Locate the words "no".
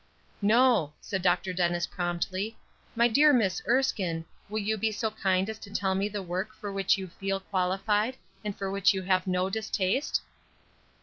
0.41-0.93, 9.27-9.47